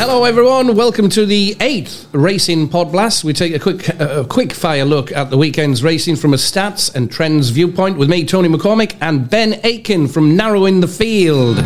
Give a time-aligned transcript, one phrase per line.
[0.00, 0.76] Hello, everyone.
[0.76, 3.22] Welcome to the eighth Racing Pod Blast.
[3.22, 6.94] We take a quick, uh, quick fire look at the weekend's racing from a stats
[6.94, 11.56] and trends viewpoint with me, Tony McCormick, and Ben Aitken from Narrowing the Field.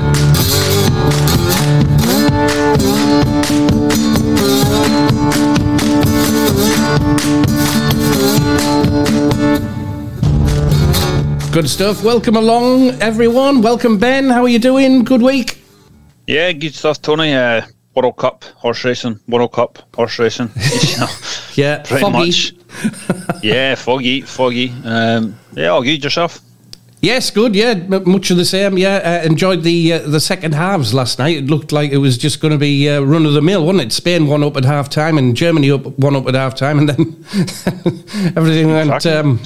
[11.53, 12.03] Good stuff.
[12.03, 13.63] Welcome along, everyone.
[13.63, 14.29] Welcome, Ben.
[14.29, 15.05] How are you doing?
[15.05, 15.63] Good week.
[16.27, 17.33] Yeah, good stuff, Tony.
[17.33, 17.63] Uh,
[17.95, 20.51] World Cup horse racing, World Cup horse racing.
[20.57, 21.07] you know,
[21.55, 22.19] yeah, pretty foggy.
[22.19, 22.53] much.
[23.43, 24.73] yeah, foggy, foggy.
[24.85, 26.41] Um, yeah, all good yourself.
[27.01, 27.55] Yes, good.
[27.55, 28.79] Yeah, much of the same.
[28.79, 31.37] Yeah, uh, enjoyed the uh, the second halves last night.
[31.37, 33.85] It looked like it was just going to be uh, run of the mill, wasn't
[33.85, 33.93] it?
[33.93, 36.89] Spain one up at half time and Germany up one up at half time, and
[36.89, 37.25] then
[38.37, 39.05] everything went.
[39.05, 39.39] Um,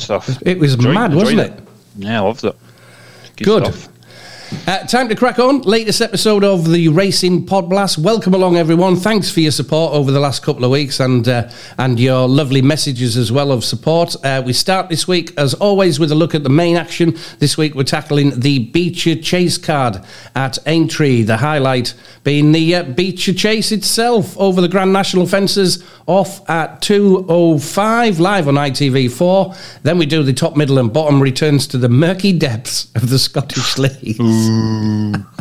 [0.43, 1.53] it was enjoyed, mad, wasn't it?
[1.53, 1.61] it?
[1.97, 2.57] Yeah, I loved it.
[3.37, 3.65] Good.
[3.65, 3.89] Good.
[4.67, 5.61] Uh, time to crack on.
[5.63, 7.99] Latest episode of the Racing Pod Blast.
[7.99, 8.97] Welcome along, everyone.
[8.97, 12.63] Thanks for your support over the last couple of weeks and uh, and your lovely
[12.63, 14.17] messages as well of support.
[14.25, 17.17] Uh, we start this week, as always, with a look at the main action.
[17.39, 20.03] This week, we're tackling the Becher Chase card
[20.35, 21.23] at Aintree.
[21.25, 21.93] The highlight
[22.25, 28.49] being the uh, Becher Chase itself over the Grand National fences off at 2.05 live
[28.49, 29.83] on ITV4.
[29.83, 33.19] Then we do the top, middle, and bottom returns to the murky depths of the
[33.19, 34.17] Scottish League.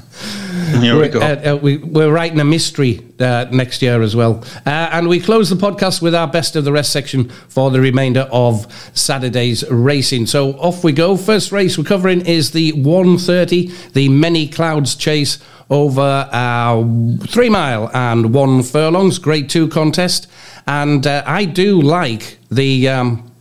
[0.82, 1.22] Here we go.
[1.22, 4.44] Uh, uh, we, are writing a mystery uh, next year as well.
[4.66, 7.80] Uh, and we close the podcast with our best of the rest section for the
[7.80, 10.26] remainder of Saturday's racing.
[10.26, 11.16] So off we go.
[11.16, 16.84] First race we're covering is the 130, the Many Clouds Chase over uh,
[17.28, 20.28] three mile and one furlongs, grade two contest.
[20.68, 23.32] And uh, I do like the um,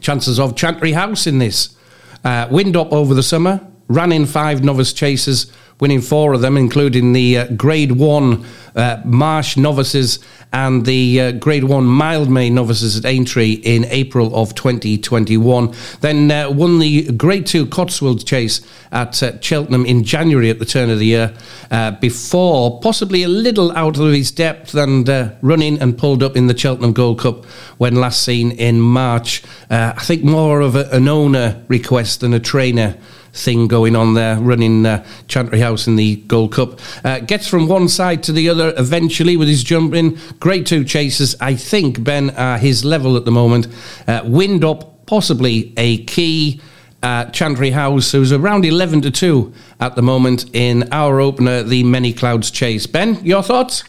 [0.00, 1.76] chances of Chantry House in this.
[2.24, 7.12] wind up over the summer, ran in five novice chases, winning four of them, including
[7.12, 10.18] the uh, Grade One uh, Marsh novices
[10.52, 15.74] and the uh, Grade 1 Mildmay novices at Aintree in April of 2021.
[16.00, 18.60] Then uh, won the Grade 2 Cotswold Chase
[18.92, 21.34] at uh, Cheltenham in January at the turn of the year,
[21.70, 25.08] uh, before possibly a little out of his depth and
[25.42, 27.44] running and pulled up in the Cheltenham Gold Cup
[27.78, 29.42] when last seen in March.
[29.70, 32.96] I think more of a, an owner request than a trainer
[33.34, 36.80] thing going on there, running uh, Chantry House in the Gold Cup.
[37.04, 40.18] Uh, gets from one side to the other eventually with his jumping.
[40.40, 41.36] Grade two chasers.
[41.40, 43.66] I think, Ben, uh, his level at the moment.
[44.06, 46.60] Uh, wind up, possibly a key.
[47.02, 51.84] Uh, Chantry House, who's around 11 to 2 at the moment in our opener, the
[51.84, 52.86] Many Clouds Chase.
[52.86, 53.84] Ben, your thoughts?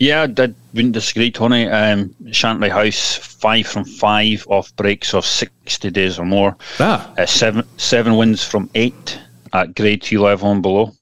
[0.00, 0.26] Yeah,
[0.74, 1.68] wouldn't disagree, Tony.
[1.68, 6.56] Um, Chantry House, five from five off breaks of 60 days or more.
[6.80, 7.12] Ah.
[7.16, 9.20] Uh, seven, seven wins from eight
[9.52, 10.92] at grade two level and below.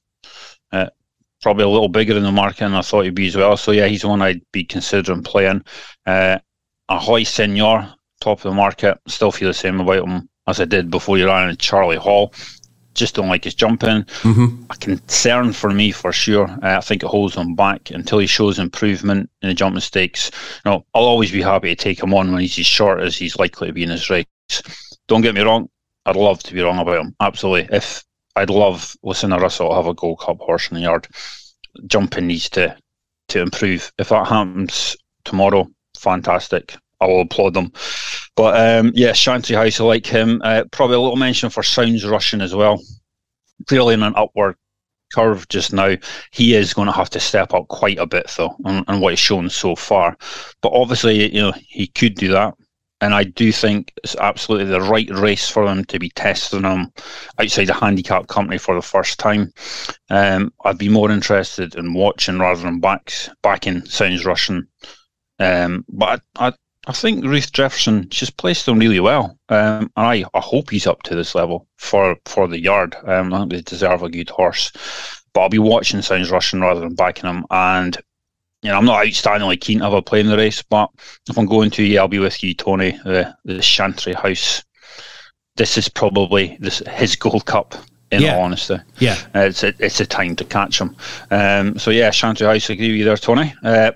[0.73, 0.87] Uh,
[1.43, 3.57] probably a little bigger in the market than I thought he'd be as well.
[3.57, 5.65] So, yeah, he's the one I'd be considering playing.
[6.07, 6.39] Uh,
[6.89, 8.99] Ahoy Senor, top of the market.
[9.07, 12.35] Still feel the same about him as I did before you ran in Charlie Hall
[12.95, 14.03] just don't like his jumping.
[14.23, 14.65] Mm-hmm.
[14.71, 16.49] A concern for me for sure.
[16.63, 20.31] Uh, I think it holds him back until he shows improvement in the jump mistakes.
[20.65, 23.17] You know, I'll always be happy to take him on when he's as short as
[23.17, 24.27] he's likely to be in his race.
[25.07, 25.69] Don't get me wrong.
[26.07, 27.15] I'd love to be wrong about him.
[27.21, 27.75] Absolutely.
[27.77, 28.05] If
[28.37, 31.07] I'd love Russell to have a Gold Cup horse in the yard,
[31.87, 32.77] jumping needs to
[33.29, 33.93] to improve.
[33.99, 36.77] If that happens tomorrow, fantastic.
[37.01, 37.73] I will applaud them.
[38.37, 40.41] But um, yeah, Chantry House, I like him.
[40.45, 42.81] Uh, probably a little mention for Sounds Russian as well.
[43.67, 44.57] Clearly in an upward
[45.13, 45.97] curve just now.
[46.31, 49.19] He is going to have to step up quite a bit though, on, what he's
[49.19, 50.17] shown so far.
[50.63, 52.55] But obviously, you know, he could do that.
[53.03, 56.93] And I do think it's absolutely the right race for them to be testing him
[57.39, 59.53] outside a handicap company for the first time.
[60.11, 64.69] Um, I'd be more interested in watching rather than backs, backing Sounds Russian.
[65.39, 66.53] Um, but I,
[66.87, 70.87] I think Ruth Jefferson she's placed him really well, um, and I, I hope he's
[70.87, 72.97] up to this level for for the yard.
[73.05, 74.73] Um, I think they deserve a good horse,
[75.33, 77.45] but I'll be watching Sounds Russian rather than backing him.
[77.51, 77.97] And
[78.63, 80.91] you know, I'm not outstandingly keen to have a play in the race, but
[81.29, 82.99] if I'm going to, yeah, I'll be with you, Tony.
[83.05, 84.65] The the Chantry House.
[85.57, 87.75] This is probably this his Gold Cup
[88.11, 88.37] in yeah.
[88.37, 88.77] all honesty.
[88.99, 89.17] Yeah.
[89.35, 90.97] Uh, it's a, it's a time to catch him.
[91.31, 93.55] Um, so yeah, Chantry House, I agree with you there, Tony.
[93.63, 93.93] Uh,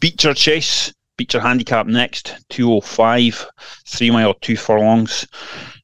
[0.00, 3.46] Becher Chase, Becher handicap next, 205,
[3.86, 5.26] three mile, two furlongs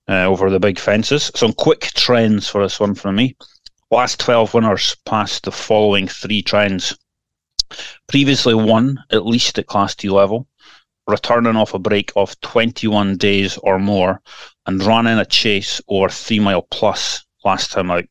[0.08, 1.30] uh, over the big fences.
[1.34, 3.36] Some quick trends for this one from me.
[3.90, 6.96] Last 12 winners passed the following three trends.
[8.08, 10.46] Previously won at least at Class 2 level,
[11.06, 14.20] returning off a break of 21 days or more,
[14.66, 18.04] and ran in a chase over three mile plus last time out.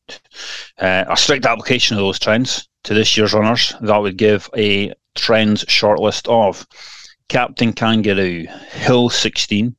[0.78, 4.92] Uh, a strict application of those trends to this year's runners, that would give a
[5.14, 6.66] trends shortlist of
[7.28, 9.74] Captain Kangaroo, Hill 16,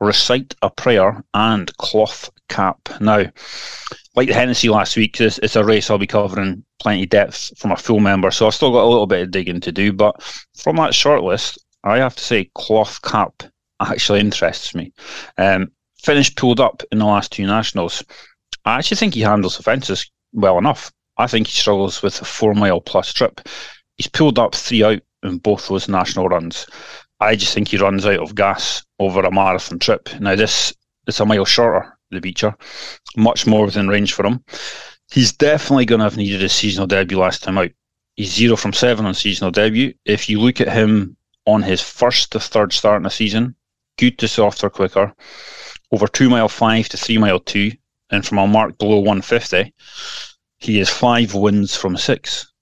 [0.00, 2.78] Recite a Prayer, and Cloth Cap.
[3.00, 3.24] Now,
[4.16, 7.72] like the Hennessy last week, it's, it's a race I'll be covering plenty depth from
[7.72, 9.92] a full member, so I've still got a little bit of digging to do.
[9.92, 10.22] But
[10.54, 13.42] from that shortlist, I have to say Cloth Cap
[13.80, 14.92] actually interests me.
[15.38, 15.72] Um,
[16.36, 18.04] pulled up in the last two nationals.
[18.64, 20.92] I actually think he handles the fences well enough.
[21.16, 23.40] I think he struggles with a four mile plus trip.
[23.96, 26.66] He's pulled up three out in both those national runs.
[27.20, 30.08] I just think he runs out of gas over a marathon trip.
[30.20, 30.74] Now this
[31.06, 32.54] is a mile shorter, the Becher,
[33.16, 34.44] much more within range for him.
[35.10, 37.70] He's definitely going to have needed a seasonal debut last time out.
[38.16, 39.94] He's zero from seven on seasonal debut.
[40.04, 41.16] If you look at him
[41.46, 43.54] on his first to third start in the season,
[43.98, 45.12] good to softer quicker,
[45.92, 47.72] over two mile five to three mile two,
[48.10, 49.72] and from a mark below 150,
[50.58, 52.52] he is five wins from six.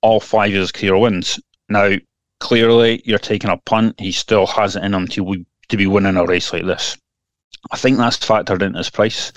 [0.00, 1.38] All five of his wins.
[1.68, 1.96] Now,
[2.42, 4.00] clearly, you're taking a punt.
[4.00, 6.98] He still has it in him to, to be winning a race like this.
[7.70, 9.30] I think that's factored into his price.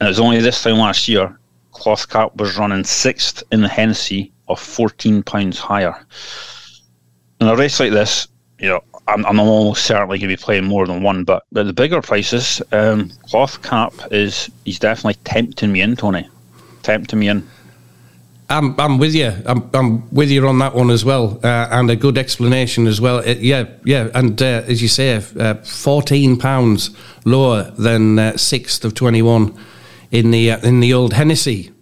[0.00, 1.38] And it was only this time last year,
[1.72, 5.94] Cloth Cap was running sixth in the Hennessy of £14 higher.
[7.38, 8.28] In a race like this,
[8.58, 11.70] you know, I'm, I'm almost certainly going to be playing more than one, but, the
[11.70, 16.26] bigger prices, um, Cloth Cap is he's definitely tempting me in, Tony.
[16.82, 17.46] Tempting me in.
[18.48, 19.32] I'm, I'm with you.
[19.44, 23.00] I'm, I'm with you on that one as well, uh, and a good explanation as
[23.00, 23.18] well.
[23.18, 26.90] Uh, yeah, yeah, and uh, as you say, uh, fourteen pounds
[27.24, 29.52] lower than uh, sixth of twenty one
[30.12, 31.72] in the uh, in the old Hennessy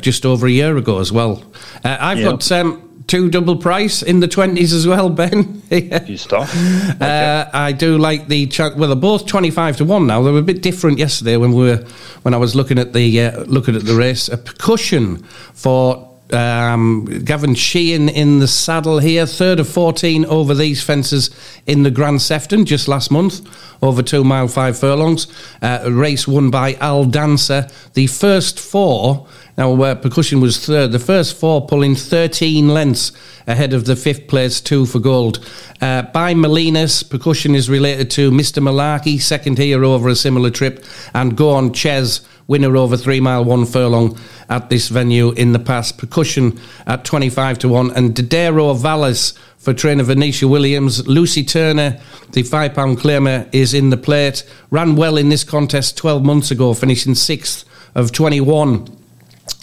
[0.00, 1.42] just over a year ago as well.
[1.84, 2.30] I've yep.
[2.30, 5.62] got um, two double price in the 20s as well, Ben.
[5.70, 6.16] yeah.
[6.16, 6.50] stuff.
[6.50, 6.96] Okay.
[6.98, 10.22] Uh, I do like the well, they're both 25 to 1 now.
[10.22, 11.84] They were a bit different yesterday when we were
[12.22, 14.30] when I was looking at the uh, looking at the race.
[14.30, 15.18] A percussion
[15.52, 21.30] for um, Gavin Sheehan in the saddle here, third of 14 over these fences
[21.66, 23.40] in the Grand Sefton just last month,
[23.82, 25.26] over two mile, five furlongs.
[25.60, 27.68] Uh, race won by Al Dancer.
[27.94, 29.26] The first four
[29.58, 33.12] now, where Percussion was third, the first four pulling 13 lengths
[33.46, 35.46] ahead of the fifth place two for gold.
[35.80, 38.62] Uh, by Molinas, Percussion is related to Mr.
[38.62, 42.22] Malarkey, second here over a similar trip, and Go on Ches,
[42.52, 44.18] winner over three mile, one furlong
[44.50, 45.96] at this venue in the past.
[45.96, 51.08] Percussion at 25 to 1, and Didero Vallis for trainer Venetia Williams.
[51.08, 51.98] Lucy Turner,
[52.32, 54.44] the five pound claimer, is in the plate.
[54.70, 57.64] Ran well in this contest 12 months ago, finishing sixth
[57.94, 59.01] of 21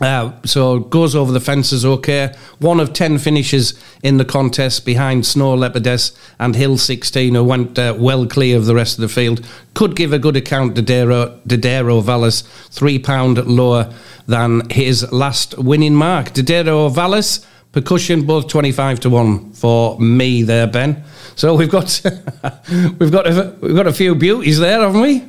[0.02, 2.34] uh, so goes over the fences okay.
[2.60, 7.78] One of ten finishes in the contest behind Snow Leopardess and Hill 16, who went
[7.78, 9.46] uh, well clear of the rest of the field.
[9.74, 13.94] Could give a good account to Dero, Didero Vallis, £3 lower
[14.28, 16.28] than his last winning mark.
[16.28, 21.04] Didero Vallis, percussion, both 25 to 1 for me there, Ben.
[21.36, 22.02] So we've got
[23.00, 25.26] we've got a, we've got a few beauties there, haven't we?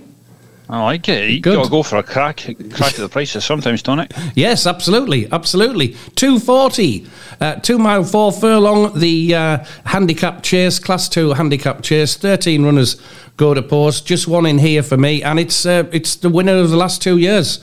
[0.71, 1.31] I like it.
[1.31, 2.37] You got to go for a crack,
[2.71, 4.13] crack at the prices sometimes, don't it?
[4.37, 5.97] Yes, absolutely, absolutely.
[6.15, 7.07] Two forty,
[7.41, 8.97] uh, two mile four furlong.
[8.97, 12.17] The uh, handicap chase, class two handicap chase.
[12.17, 13.03] Thirteen runners
[13.37, 14.07] go to post.
[14.07, 17.03] Just one in here for me, and it's uh, it's the winner of the last
[17.03, 17.59] two years,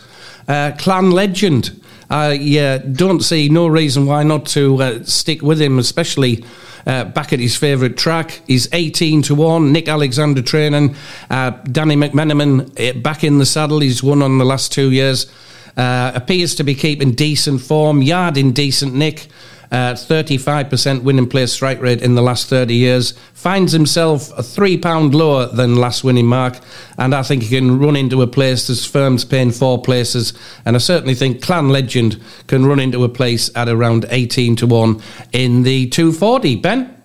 [0.49, 1.81] uh, Clan Legend.
[2.09, 6.43] I yeah, don't see no reason why not to uh, stick with him, especially
[6.87, 8.41] uh, back at his favourite track.
[8.47, 9.71] He's 18 to 1.
[9.73, 10.95] Nick Alexander training.
[11.29, 13.81] Uh, Danny McMenamin uh, back in the saddle.
[13.81, 15.29] He's won on the last two years.
[15.75, 18.01] Uh, appears to be keeping decent form.
[18.01, 19.27] Yard in decent nick.
[19.69, 23.11] Uh, 35% winning place strike rate in the last 30 years.
[23.33, 26.57] Finds himself a three pound lower than last winning mark,
[26.97, 28.67] and I think he can run into a place.
[28.67, 30.33] There's firms paying four places,
[30.65, 34.67] and I certainly think Clan Legend can run into a place at around 18 to
[34.67, 35.01] 1
[35.33, 36.55] in the 240.
[36.57, 37.03] Ben?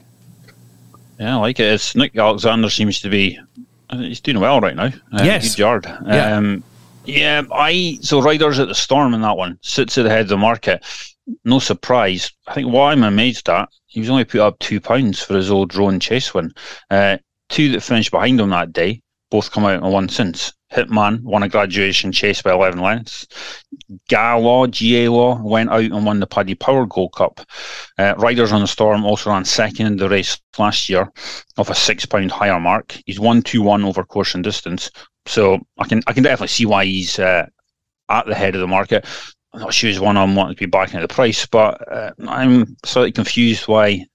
[1.18, 1.64] Yeah, I like it.
[1.64, 3.38] It's Nick Alexander seems to be.
[3.90, 4.86] He's doing well right now.
[5.12, 5.50] Uh, yes.
[5.50, 5.86] Good yard.
[6.06, 6.36] Yeah.
[6.36, 6.64] Um,
[7.04, 10.28] yeah, I so Riders on the Storm in that one sits at the head of
[10.28, 10.84] the market
[11.44, 12.30] no surprise.
[12.46, 15.50] I think what I'm amazed at, he was only put up two pounds for his
[15.50, 16.52] Old Roan chase win.
[16.90, 20.52] Uh, two that finished behind him that day, both come out and won since.
[20.72, 23.26] Hitman won a graduation chase by 11 lengths.
[24.08, 27.40] Galaw, GA went out and won the Paddy Power Gold Cup.
[27.98, 31.12] Uh, Riders on the Storm also ran second in the race last year
[31.58, 32.96] off a six pound higher mark.
[33.04, 34.90] He's 1 2 1 over course and distance.
[35.26, 37.46] So I can I can definitely see why he's uh,
[38.08, 39.06] at the head of the market.
[39.52, 42.12] I'm not sure he's one I'm wanting to be backing at the price, but uh,
[42.26, 44.06] I'm slightly confused why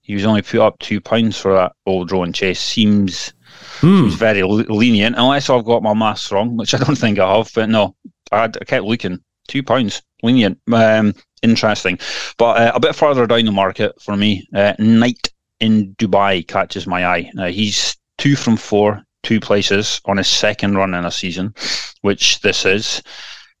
[0.00, 2.60] he was only put up two pounds for that Old Roan chase.
[2.60, 3.34] Seems
[3.80, 3.98] hmm.
[3.98, 7.50] seems very lenient, unless I've got my maths wrong, which I don't think I have.
[7.54, 7.94] But no,
[8.32, 9.18] I, I kept looking.
[9.48, 11.98] Two pounds, lenient, um, interesting.
[12.36, 16.86] But uh, a bit further down the market for me, uh, Knight in Dubai catches
[16.86, 17.30] my eye.
[17.38, 21.54] Uh, he's two from four, two places on his second run in a season,
[22.02, 23.02] which this is.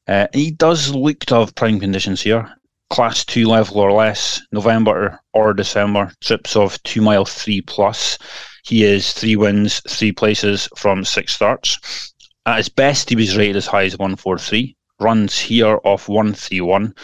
[0.08, 2.50] Uh, he does look to have prime conditions here.
[2.90, 8.18] Class two level or less, November or December, trips of two mile three plus.
[8.64, 12.14] He is three wins, three places from six starts.
[12.46, 14.74] At his best, he was rated as high as 143.
[15.00, 16.94] Runs here off 131.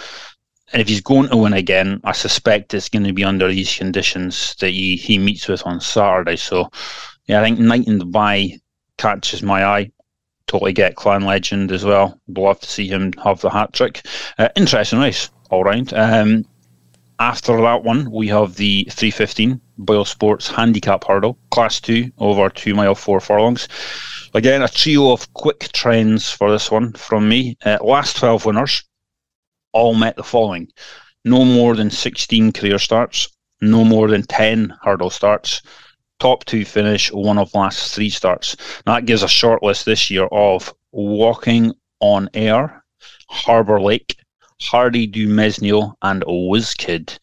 [0.73, 3.77] And if he's going to win again, I suspect it's going to be under these
[3.77, 6.37] conditions that he, he meets with on Saturday.
[6.37, 6.71] So,
[7.27, 8.59] yeah, I think Knight in Dubai
[8.97, 9.93] catches my eye.
[10.47, 12.21] Totally get Clan Legend as well.
[12.29, 14.07] Love to see him have the hat trick.
[14.39, 15.93] Uh, interesting race all round.
[15.95, 16.45] Um,
[17.19, 22.75] after that one, we have the 315 Boyle Sports Handicap Hurdle, Class 2, over 2
[22.75, 23.69] mile 4 furlongs.
[24.35, 27.57] Again, a trio of quick trends for this one from me.
[27.65, 28.83] Uh, last 12 winners
[29.73, 30.69] all met the following
[31.25, 33.29] no more than 16 career starts,
[33.61, 35.63] no more than 10 hurdle starts,
[36.21, 38.57] top two finish, one of last three starts.
[38.87, 42.85] That gives a short list this year of Walking on Air,
[43.29, 44.17] Harbour Lake,
[44.61, 47.19] Hardy du Mesnil, and Wizkid.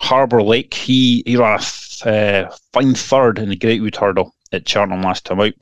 [0.00, 1.60] Harbour Lake, he, he ran
[2.04, 5.52] a uh, fine third in the Greatwood Hurdle at Cheltenham last time out.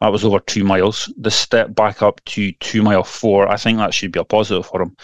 [0.00, 1.12] That was over two miles.
[1.18, 4.66] The step back up to two mile four, I think that should be a positive
[4.66, 4.96] for him.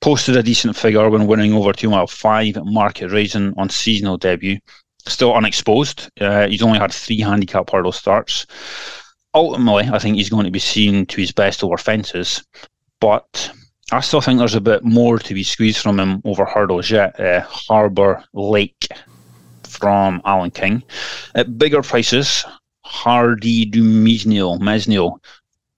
[0.00, 4.16] Posted a decent figure when winning over two mile five at Market Rasen on seasonal
[4.16, 4.58] debut.
[5.06, 6.10] Still unexposed.
[6.20, 8.46] Uh, he's only had three handicap hurdle starts.
[9.34, 12.44] Ultimately, I think he's going to be seen to his best over fences,
[13.00, 13.50] but
[13.92, 17.18] I still think there's a bit more to be squeezed from him over hurdles yet.
[17.18, 18.88] Uh, Harbour Lake
[19.64, 20.82] from Alan King.
[21.34, 22.44] At bigger prices,
[22.84, 25.18] Hardy du Mesnil, Mesnil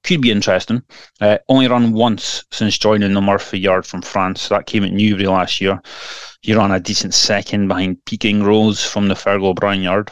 [0.04, 0.82] could be interesting.
[1.20, 4.48] Uh, only run once since joining the Murphy Yard from France.
[4.48, 5.80] That came at Newbury last year.
[6.40, 10.10] He ran a decent second behind Peking Rose from the Fergal O'Brien Yard.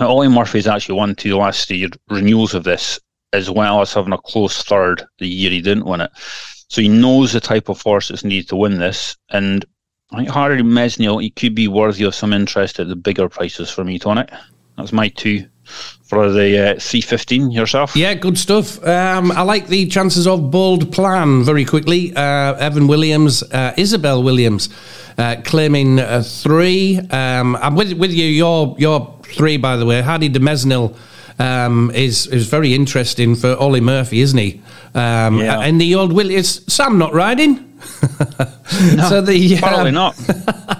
[0.00, 2.98] Now, Ollie Murphy's actually won two last three renewals of this,
[3.32, 6.10] as well as having a close third the year he didn't win it.
[6.68, 9.16] So he knows the type of horse that's needed to win this.
[9.30, 9.64] And
[10.12, 13.70] I think Hardy Mesnil, he could be worthy of some interest at the bigger prices
[13.70, 14.30] for me, Tonic.
[14.76, 15.46] That's my two
[16.04, 17.96] for the uh, 315 yourself.
[17.96, 18.84] Yeah, good stuff.
[18.86, 22.14] Um, I like the chances of bold plan very quickly.
[22.14, 24.68] Uh, Evan Williams, uh, Isabel Williams,
[25.18, 26.98] uh, claiming uh, three.
[27.10, 28.26] Um, I'm with, with you.
[28.26, 30.02] Your your three, by the way.
[30.02, 30.94] Hardy du Mesnil
[31.38, 34.62] um, is is very interesting for Ollie Murphy, isn't he?
[34.94, 35.60] Um, yeah.
[35.60, 37.54] And the old Willie is Sam not riding.
[38.94, 40.16] no, so the probably um, not.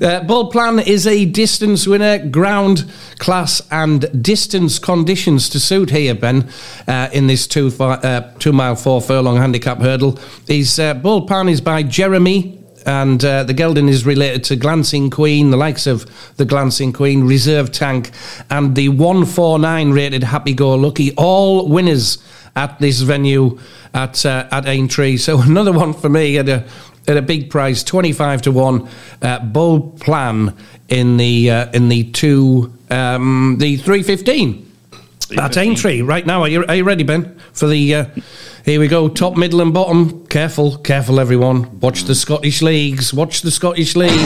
[0.00, 6.14] uh, Bold Plan is a distance winner, ground class and distance conditions to suit here,
[6.14, 6.48] Ben,
[6.86, 10.18] uh, in this two, uh, two mile four furlong handicap hurdle.
[10.46, 15.10] Is uh, Bold Plan is by Jeremy and uh, the gelding is related to Glancing
[15.10, 18.10] Queen, the likes of the Glancing Queen, Reserve Tank,
[18.50, 22.18] and the 149 rated Happy Go Lucky, all winners
[22.56, 23.58] at this venue
[23.94, 25.16] at uh, at Aintree.
[25.16, 26.64] So another one for me at a
[27.08, 28.88] at a big price, twenty five to one.
[29.20, 30.54] Uh, bold plan
[30.88, 34.66] in the uh, in the two um, the three fifteen.
[35.36, 36.42] At Aintree right now.
[36.42, 37.38] Are you are you ready, Ben?
[37.52, 38.06] For the uh,
[38.64, 40.26] here we go, top, middle, and bottom.
[40.28, 41.80] Careful, careful, everyone.
[41.80, 43.12] Watch the Scottish leagues.
[43.12, 44.18] Watch the Scottish leagues.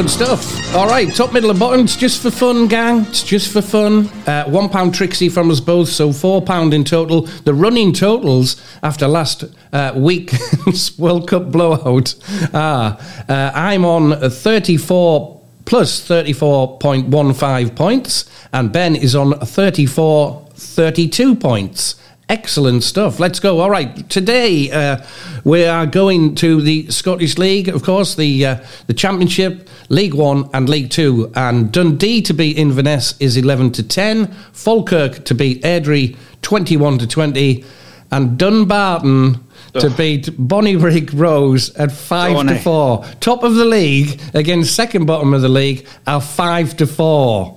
[0.00, 0.74] Good stuff.
[0.74, 1.80] All right, top, middle, and bottom.
[1.80, 3.00] It's just for fun, gang.
[3.00, 4.08] It's just for fun.
[4.26, 7.26] Uh, one pound Trixie from us both, so four pound in total.
[7.44, 12.14] The running totals after last uh, week's World Cup blowout
[12.54, 21.96] are uh, I'm on 34 plus 34.15 points, and Ben is on 34 32 points.
[22.30, 23.18] Excellent stuff.
[23.18, 23.58] Let's go.
[23.58, 24.08] All right.
[24.08, 25.04] Today uh,
[25.42, 30.48] we are going to the Scottish League, of course, the uh, the Championship, League One,
[30.54, 31.32] and League Two.
[31.34, 34.28] And Dundee to beat Inverness is eleven to ten.
[34.52, 37.64] Falkirk to beat Airdrie twenty-one to twenty,
[38.12, 43.04] and Dumbarton to beat Bonnyrigg Rose at five to four.
[43.18, 47.56] Top of the league against second bottom of the league are five to four.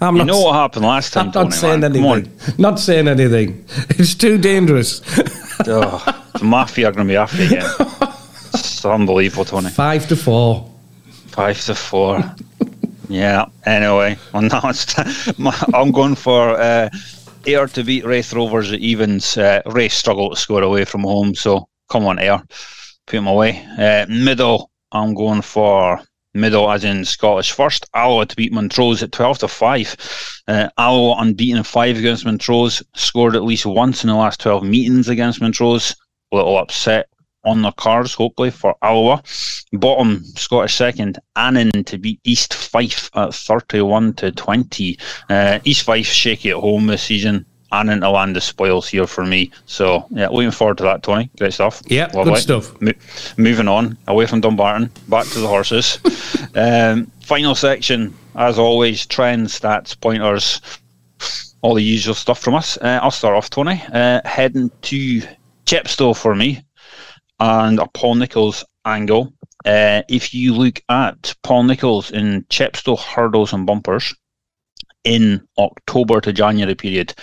[0.00, 1.26] I'm you not, know what happened last time.
[1.34, 1.96] I'm not saying man.
[1.96, 2.32] anything.
[2.58, 3.64] Not saying anything.
[3.90, 5.02] It's too dangerous.
[5.66, 7.70] oh, the mafia are going to be after you again.
[8.54, 9.70] It's unbelievable, Tony.
[9.70, 10.70] Five to four.
[11.28, 12.22] Five to four.
[13.08, 13.46] yeah.
[13.66, 14.94] Anyway, now it's
[15.74, 16.88] I'm going for uh,
[17.46, 19.36] Ayr to beat Raith Rovers at evens.
[19.36, 22.40] Uh, Raith struggle to score away from home, so come on, Ayr.
[23.06, 23.64] put him away.
[23.76, 26.00] Uh, middle, I'm going for
[26.34, 27.86] middle as in Scottish first.
[27.94, 30.42] Alloa to beat Montrose at 12 to 5.
[30.46, 34.62] Uh, Alloa unbeaten in 5 against Montrose, scored at least once in the last 12
[34.64, 35.94] meetings against Montrose.
[36.32, 37.08] A little upset
[37.44, 39.22] on the cards, hopefully, for Alloa.
[39.72, 44.98] Bottom, Scottish second, Annan to beat East Fife at 31 to 20.
[45.28, 49.24] Uh, East Fife shaky at home this season and into land of spoils here for
[49.24, 49.50] me.
[49.66, 51.30] So yeah, looking forward to that, Tony.
[51.38, 51.82] Great stuff.
[51.86, 52.80] Yeah, good stuff.
[52.80, 52.92] Mo-
[53.36, 55.98] moving on away from Dumbarton, back to the horses.
[56.54, 60.60] um, final section, as always, trends, stats, pointers,
[61.60, 62.78] all the usual stuff from us.
[62.78, 63.82] Uh, I'll start off, Tony.
[63.92, 65.22] Uh, heading to
[65.66, 66.62] Chepstow for me,
[67.40, 69.32] and a Paul Nicholls angle.
[69.64, 74.14] Uh, if you look at Paul Nicholls in Chepstow hurdles and bumpers,
[75.04, 77.14] in October to January period,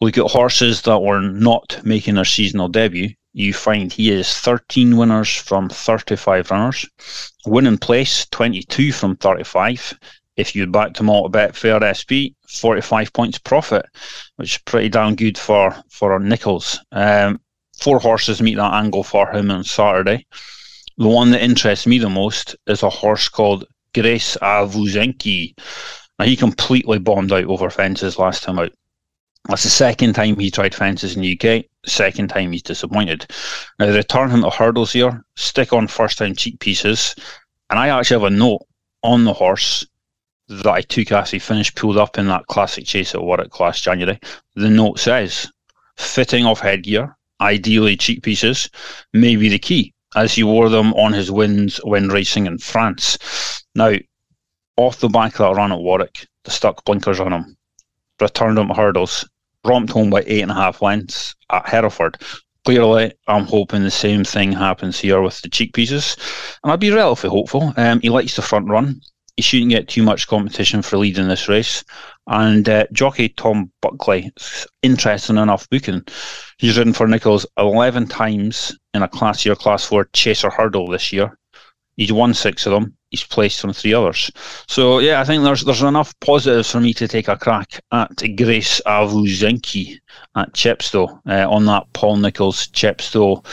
[0.00, 4.96] look at horses that were not making their seasonal debut, you find he is 13
[4.96, 6.88] winners from 35 runners,
[7.46, 9.98] winning place 22 from 35.
[10.36, 13.86] If you back them all to Betfair SP, 45 points profit,
[14.36, 16.78] which is pretty damn good for for Nicholls.
[16.92, 17.40] Um,
[17.76, 20.26] four horses meet that angle for him on Saturday.
[20.96, 25.54] The one that interests me the most is a horse called Grace Avuzenki.
[26.18, 28.72] Now, he completely bombed out over fences last time out.
[29.48, 31.64] That's the second time he tried fences in the UK.
[31.84, 33.26] Second time he's disappointed.
[33.78, 37.14] Now, they return him to hurdles here, stick on first time cheek pieces,
[37.68, 38.66] and I actually have a note
[39.02, 39.86] on the horse
[40.48, 43.82] that I took as he finished pulled up in that classic chase at Warwick last
[43.82, 44.18] January.
[44.54, 45.50] The note says,
[45.96, 48.70] fitting of headgear, ideally cheek pieces,
[49.12, 53.18] may be the key, as he wore them on his wins when racing in France.
[53.74, 53.94] Now,
[54.76, 57.56] off the back of that run at Warwick, the stuck blinkers on him,
[58.20, 59.28] returned him hurdles,
[59.64, 62.16] romped home by eight and a half lengths at Hereford.
[62.64, 66.16] Clearly, I'm hoping the same thing happens here with the cheek pieces,
[66.62, 67.74] and I'd be relatively hopeful.
[67.76, 69.00] Um, he likes the front run.
[69.36, 71.84] He shouldn't get too much competition for leading this race.
[72.26, 74.32] And uh, jockey Tom Buckley,
[74.82, 76.04] interesting enough booking.
[76.58, 81.12] He's ridden for Nicholls 11 times in a Class Year, Class 4 Chaser Hurdle this
[81.12, 81.36] year.
[81.96, 84.30] He's won six of them he's placed on three others.
[84.66, 88.16] So yeah, I think there's there's enough positives for me to take a crack at
[88.36, 89.98] Grace Avuzenki
[90.34, 93.44] at Chepstow uh, on that Paul Nicholls Chepstow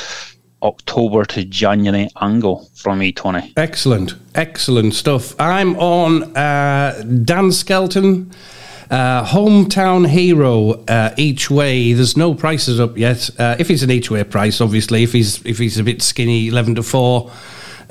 [0.63, 3.53] October to January angle from me, Tony.
[3.55, 5.39] Excellent, excellent stuff.
[5.39, 8.31] I'm on uh, Dan Skelton.
[8.89, 11.93] Uh, hometown hero uh, each way.
[11.93, 13.29] There's no prices up yet.
[13.39, 15.03] Uh, if it's an each way price, obviously.
[15.03, 17.31] If he's if he's a bit skinny, eleven to four.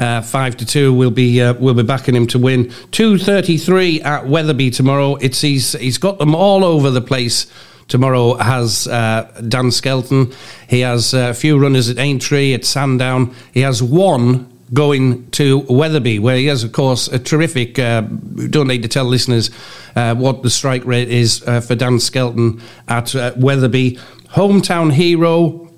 [0.00, 0.94] Uh, five to two.
[0.94, 2.72] We'll be uh, we'll be backing him to win.
[2.90, 5.16] Two thirty three at Wetherby tomorrow.
[5.16, 7.46] It's he's he's got them all over the place.
[7.86, 10.32] Tomorrow has uh, Dan Skelton.
[10.68, 13.34] He has a few runners at Aintree, at Sandown.
[13.52, 17.78] He has one going to Wetherby, where he has, of course, a terrific.
[17.78, 19.50] Uh, don't need to tell listeners
[19.96, 23.98] uh, what the strike rate is uh, for Dan Skelton at Wetherby.
[24.28, 25.69] Hometown hero,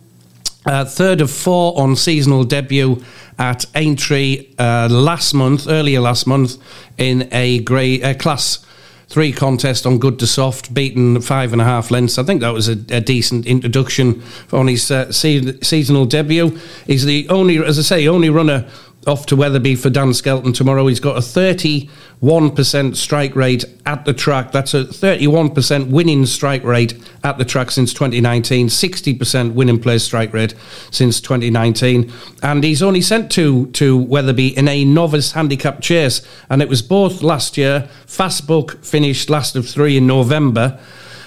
[0.67, 3.03] uh, third of four on seasonal debut
[3.39, 6.57] at Aintree uh, last month, earlier last month,
[6.99, 8.65] in a grey class
[9.13, 12.17] three contest on good to soft, beaten five and a half lengths.
[12.19, 14.23] I think that was a, a decent introduction
[14.53, 16.59] on his uh, se- seasonal debut.
[16.87, 18.67] He's the only, as I say, only runner
[19.07, 20.87] off to Wetherby for Dan Skelton tomorrow.
[20.87, 24.53] He's got a 31% strike rate at the track.
[24.53, 30.33] That's a 31% winning strike rate at the track since 2019, 60% winning place strike
[30.33, 30.55] rate
[30.91, 32.13] since 2019.
[32.43, 36.23] And he's only sent to, to Wetherby in a novice handicap chase.
[36.49, 37.89] And it was both last year.
[38.07, 40.79] Fast Book finished last of three in November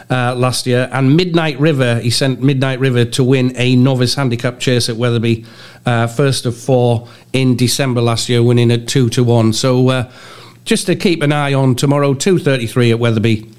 [0.10, 2.00] uh, last year, and Midnight River.
[2.00, 5.46] He sent Midnight River to win a novice handicap chase at Wetherby,
[5.86, 9.54] uh, first of four in December last year, winning at two to one.
[9.54, 10.12] So uh,
[10.64, 13.52] just to keep an eye on tomorrow, two thirty three at Wetherby